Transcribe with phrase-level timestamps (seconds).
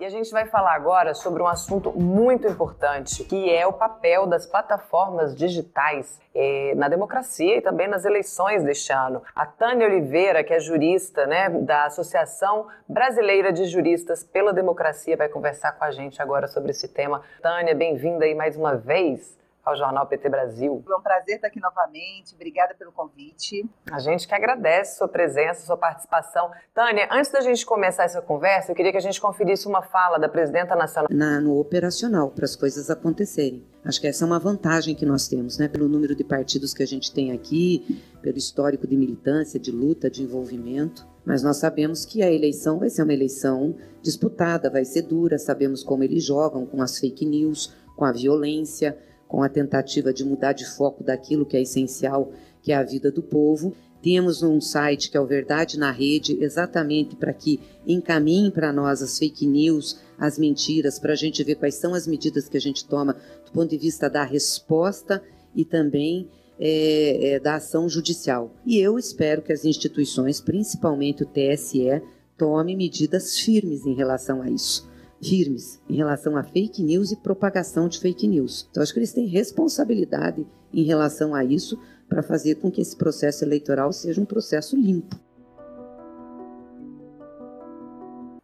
[0.00, 4.28] E a gente vai falar agora sobre um assunto muito importante, que é o papel
[4.28, 9.20] das plataformas digitais eh, na democracia e também nas eleições deste ano.
[9.34, 15.28] A Tânia Oliveira, que é jurista né, da Associação Brasileira de Juristas pela Democracia, vai
[15.28, 17.20] conversar com a gente agora sobre esse tema.
[17.42, 20.82] Tânia, bem-vinda aí mais uma vez ao Jornal PT Brasil.
[20.88, 22.34] É um prazer estar aqui novamente.
[22.34, 23.68] Obrigada pelo convite.
[23.90, 26.50] A gente que agradece sua presença, sua participação.
[26.74, 30.18] Tânia, antes da gente começar essa conversa, eu queria que a gente conferisse uma fala
[30.18, 31.08] da presidenta nacional.
[31.10, 33.64] Na, no operacional, para as coisas acontecerem.
[33.84, 35.68] Acho que essa é uma vantagem que nós temos, né?
[35.68, 40.10] Pelo número de partidos que a gente tem aqui, pelo histórico de militância, de luta,
[40.10, 41.06] de envolvimento.
[41.24, 45.82] Mas nós sabemos que a eleição vai ser uma eleição disputada, vai ser dura, sabemos
[45.82, 48.96] como eles jogam com as fake news, com a violência
[49.28, 52.32] com a tentativa de mudar de foco daquilo que é essencial,
[52.62, 53.76] que é a vida do povo.
[54.02, 59.02] Temos um site que é o Verdade na Rede, exatamente para que encaminhe para nós
[59.02, 62.60] as fake news, as mentiras, para a gente ver quais são as medidas que a
[62.60, 65.22] gente toma do ponto de vista da resposta
[65.54, 68.54] e também é, é, da ação judicial.
[68.64, 72.02] E eu espero que as instituições, principalmente o TSE,
[72.36, 74.88] tome medidas firmes em relação a isso
[75.22, 78.68] firmes em relação a fake news e propagação de fake news.
[78.70, 82.96] Então, acho que eles têm responsabilidade em relação a isso para fazer com que esse
[82.96, 85.16] processo eleitoral seja um processo limpo.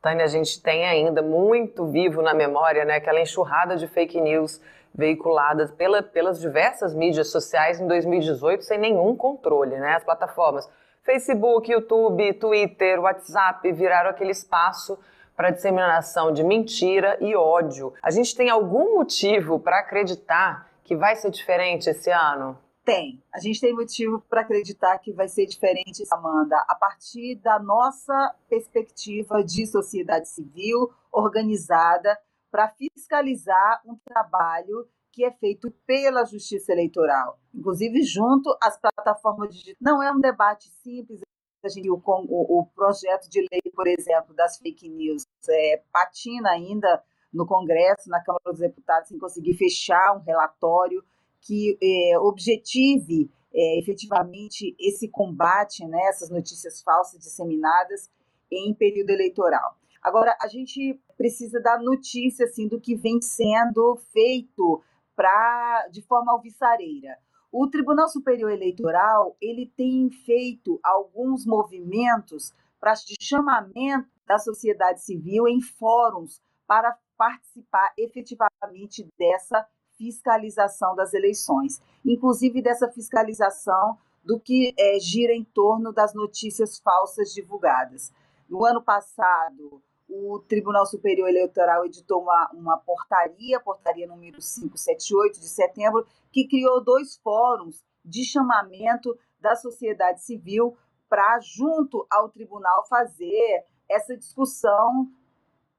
[0.03, 4.61] Tânia, a gente tem ainda muito vivo na memória né, aquela enxurrada de fake news
[4.95, 9.77] veiculadas pela, pelas diversas mídias sociais em 2018 sem nenhum controle.
[9.77, 9.95] Né?
[9.95, 10.69] As plataformas
[11.03, 14.99] Facebook, YouTube, Twitter, WhatsApp viraram aquele espaço
[15.37, 17.93] para disseminação de mentira e ódio.
[18.03, 22.59] A gente tem algum motivo para acreditar que vai ser diferente esse ano?
[22.85, 23.23] Tem.
[23.33, 28.35] A gente tem motivo para acreditar que vai ser diferente, Amanda, a partir da nossa
[28.49, 32.19] perspectiva de sociedade civil organizada
[32.51, 39.77] para fiscalizar um trabalho que é feito pela Justiça Eleitoral, inclusive junto às plataformas digitais.
[39.81, 41.21] Não é um debate simples,
[41.65, 47.03] a gente com o, projeto de lei, por exemplo, das fake news, é, patina ainda
[47.33, 51.03] no Congresso, na Câmara dos Deputados, sem conseguir fechar um relatório
[51.41, 58.11] que é, objetive é, efetivamente esse combate, né, essas notícias falsas disseminadas
[58.51, 59.77] em período eleitoral.
[60.03, 64.83] Agora, a gente precisa dar notícia assim, do que vem sendo feito
[65.17, 67.17] pra, de forma alvissareira.
[67.51, 75.61] O Tribunal Superior Eleitoral ele tem feito alguns movimentos para chamamento da sociedade civil em
[75.61, 85.33] fóruns para participar efetivamente dessa fiscalização das eleições, inclusive dessa fiscalização do que é, gira
[85.33, 88.13] em torno das notícias falsas divulgadas.
[88.49, 95.49] No ano passado, o Tribunal Superior Eleitoral editou uma, uma portaria, portaria número 578 de
[95.49, 100.77] setembro, que criou dois fóruns de chamamento da sociedade civil
[101.09, 105.09] para, junto ao tribunal, fazer essa discussão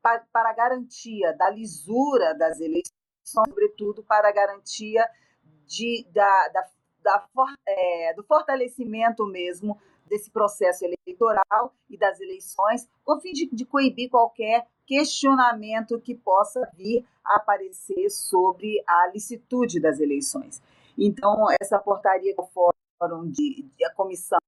[0.01, 2.93] para, para a garantia da lisura das eleições,
[3.23, 5.07] sobretudo para a garantia
[5.65, 6.69] de, da, da,
[7.01, 7.27] da
[7.67, 14.09] é, do fortalecimento mesmo desse processo eleitoral e das eleições, com fim de, de coibir
[14.09, 20.61] qualquer questionamento que possa vir a aparecer sobre a licitude das eleições.
[20.97, 24.39] Então, essa portaria do Fórum de, de a Comissão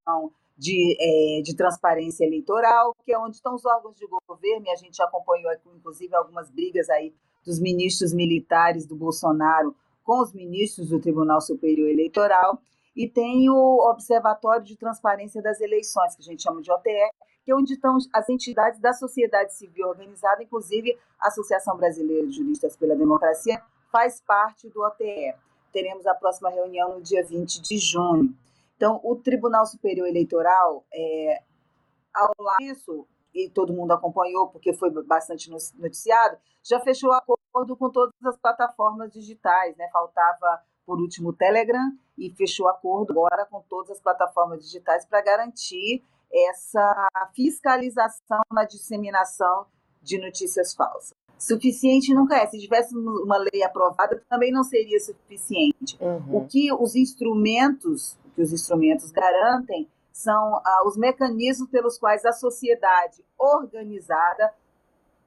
[0.57, 4.75] de, é, de Transparência Eleitoral, que é onde estão os órgãos de governo, e a
[4.75, 7.13] gente acompanhou, inclusive, algumas brigas aí
[7.45, 12.59] dos ministros militares do Bolsonaro com os ministros do Tribunal Superior Eleitoral,
[12.95, 17.11] e tem o Observatório de Transparência das Eleições, que a gente chama de OTE,
[17.45, 22.35] que é onde estão as entidades da sociedade civil organizada, inclusive a Associação Brasileira de
[22.35, 25.35] Juristas pela Democracia, faz parte do OTE.
[25.71, 28.33] Teremos a próxima reunião no dia 20 de junho.
[28.77, 31.41] Então, o Tribunal Superior Eleitoral, é,
[32.13, 37.89] ao lado disso, e todo mundo acompanhou porque foi bastante noticiado, já fechou acordo com
[37.89, 39.89] todas as plataformas digitais, né?
[39.91, 45.21] Faltava por último o Telegram e fechou acordo agora com todas as plataformas digitais para
[45.21, 49.65] garantir essa fiscalização na disseminação
[50.01, 51.15] de notícias falsas.
[51.37, 52.47] Suficiente nunca é.
[52.47, 55.97] Se tivesse uma lei aprovada, também não seria suficiente.
[56.01, 56.37] Uhum.
[56.37, 62.31] O que os instrumentos, que os instrumentos garantem, são ah, os mecanismos pelos quais a
[62.31, 64.53] sociedade organizada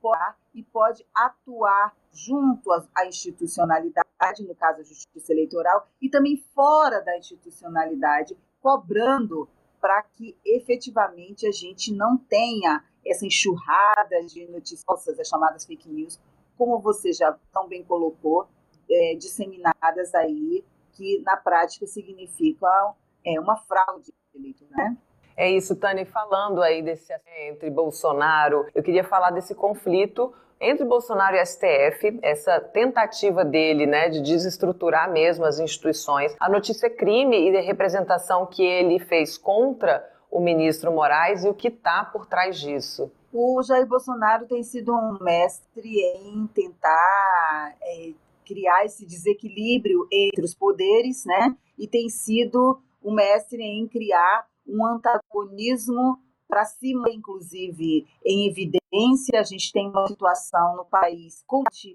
[0.01, 7.01] pode, e pode atuar junto à institucionalidade, no caso a justiça eleitoral, e também fora
[7.01, 9.49] da institucionalidade, cobrando
[9.81, 16.21] para que efetivamente a gente não tenha essa enxurrada de notícias, as chamadas fake news,
[16.57, 18.47] como você já tão bem colocou,
[18.89, 24.97] é, disseminadas aí, que na prática significam é, uma fraude eleitoral, né?
[25.37, 26.05] É isso, Tânia.
[26.05, 27.13] Falando aí desse
[27.49, 34.11] entre Bolsonaro, eu queria falar desse conflito entre Bolsonaro e STF, essa tentativa dele, né,
[34.11, 36.37] de desestruturar mesmo as instituições.
[36.39, 41.49] A notícia é crime e a representação que ele fez contra o ministro Moraes e
[41.49, 43.11] o que está por trás disso.
[43.33, 48.11] O Jair Bolsonaro tem sido um mestre em tentar é,
[48.45, 51.57] criar esse desequilíbrio entre os poderes, né?
[51.79, 56.19] E tem sido um mestre em criar um antagonismo
[56.49, 59.39] para cima, inclusive, em evidência.
[59.39, 61.45] A gente tem uma situação no país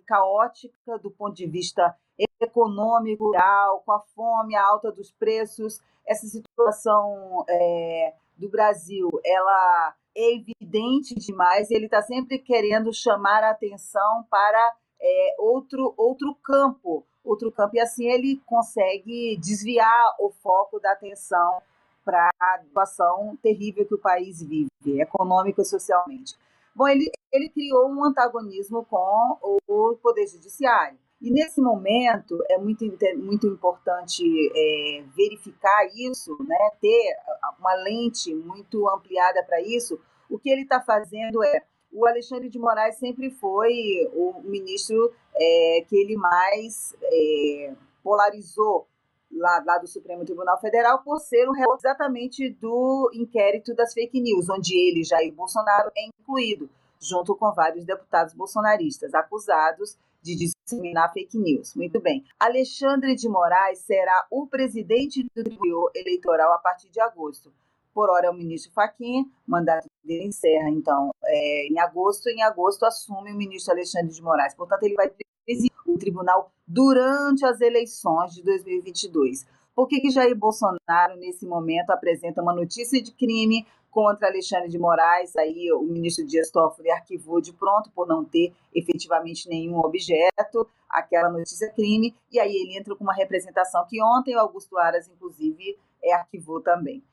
[0.05, 1.95] caótica do ponto de vista
[2.39, 3.31] econômico,
[3.85, 5.79] com a fome, a alta dos preços.
[6.07, 11.69] Essa situação é, do Brasil, ela é evidente demais.
[11.69, 17.79] Ele está sempre querendo chamar a atenção para é, outro, outro campo, outro campo, e
[17.79, 21.61] assim ele consegue desviar o foco da atenção
[22.03, 24.69] para a situação terrível que o país vive,
[25.01, 26.35] econômico e socialmente.
[26.75, 29.37] Bom, ele, ele criou um antagonismo com
[29.67, 30.99] o Poder Judiciário.
[31.21, 32.85] E nesse momento é muito,
[33.17, 34.23] muito importante
[34.53, 37.15] é, verificar isso, né, ter
[37.57, 39.99] uma lente muito ampliada para isso.
[40.29, 41.63] O que ele está fazendo é
[41.95, 43.71] o Alexandre de Moraes sempre foi
[44.13, 48.85] o ministro é, que ele mais é, polarizou
[49.31, 54.19] lá, lá, do Supremo Tribunal Federal por ser um réu exatamente do inquérito das fake
[54.19, 56.69] news, onde ele, Jair Bolsonaro, é incluído,
[56.99, 61.75] junto com vários deputados bolsonaristas acusados de disseminar fake news.
[61.75, 62.25] Muito bem.
[62.37, 67.53] Alexandre de Moraes será o presidente do Tribunal Eleitoral a partir de agosto
[67.95, 72.43] por hora é o ministro Fachin, o mandato dele encerra, então, é, em agosto, em
[72.43, 74.53] agosto assume o ministro Alexandre de Moraes.
[74.53, 75.09] Portanto, ele vai
[75.45, 79.45] presidir o tribunal durante as eleições de 2022.
[79.75, 84.79] Por que, que Jair Bolsonaro, nesse momento, apresenta uma notícia de crime contra Alexandre de
[84.79, 85.35] Moraes?
[85.35, 91.29] Aí o ministro Dias Toffoli arquivou de pronto por não ter efetivamente nenhum objeto, aquela
[91.29, 95.77] notícia crime, e aí ele entra com uma representação que ontem o Augusto Aras, inclusive,
[96.01, 97.03] é, arquivou também.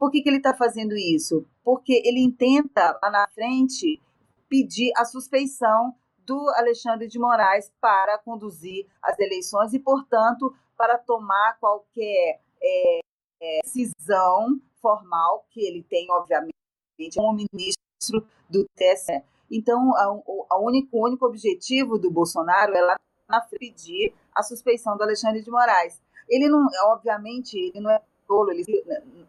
[0.00, 1.46] Por que, que ele está fazendo isso?
[1.62, 4.00] Porque ele intenta, lá na frente,
[4.48, 5.94] pedir a suspeição
[6.24, 13.00] do Alexandre de Moraes para conduzir as eleições e, portanto, para tomar qualquer é,
[13.42, 16.54] é, decisão formal que ele tem, obviamente,
[17.14, 19.22] como ministro do TSE.
[19.50, 22.98] Então, a único, o único objetivo do Bolsonaro é lá
[23.28, 26.00] na frente pedir a suspeição do Alexandre de Moraes.
[26.26, 28.00] Ele não, obviamente, ele não é
[28.30, 28.84] tolo, ele,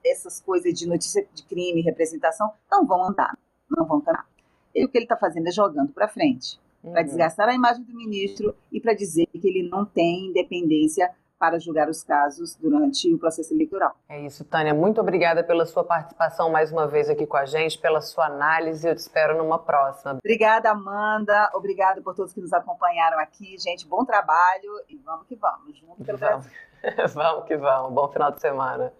[0.06, 3.36] essas coisas de notícia de crime, representação, não vão andar,
[3.68, 4.28] não vão caminhar.
[4.76, 6.92] E o que ele está fazendo é jogando para frente, uhum.
[6.92, 11.10] para desgastar a imagem do ministro e para dizer que ele não tem independência
[11.40, 13.96] para julgar os casos durante o processo eleitoral.
[14.08, 14.76] É isso, Tânia.
[14.76, 18.88] Muito obrigada pela sua participação mais uma vez aqui com a gente, pela sua análise.
[18.88, 20.20] Eu te espero numa próxima.
[20.24, 21.50] Obrigada, Amanda.
[21.56, 23.58] Obrigada por todos que nos acompanharam aqui.
[23.58, 25.76] Gente, bom trabalho e vamos que vamos.
[25.80, 26.46] Junto pelo vamos.
[26.46, 26.71] Brasil.
[27.14, 27.94] vamos que vamos.
[27.94, 28.90] Bom final de semana.